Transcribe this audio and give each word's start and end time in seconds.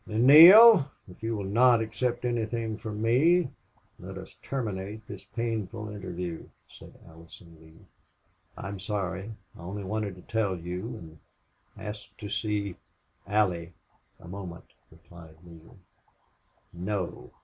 "Then, 0.07 0.25
Neale 0.25 0.89
if 1.07 1.21
you 1.21 1.35
will 1.35 1.43
not 1.45 1.79
accept 1.79 2.25
anything 2.25 2.75
from 2.75 3.03
me, 3.03 3.51
let 3.99 4.17
us 4.17 4.35
terminate 4.41 5.05
this 5.07 5.25
painful 5.35 5.89
interview," 5.89 6.49
said 6.67 6.97
Allison 7.05 7.55
Lee. 7.61 7.85
"I'm 8.57 8.79
sorry. 8.79 9.31
I 9.55 9.59
only 9.59 9.83
wanted 9.83 10.15
to 10.15 10.23
tell 10.23 10.57
you 10.57 10.87
and 10.97 11.19
ask 11.77 12.17
to 12.17 12.29
see 12.29 12.77
Allie 13.27 13.73
a 14.19 14.27
moment," 14.27 14.65
replied 14.89 15.35
Neale. 15.43 15.77
"No. 16.73 17.31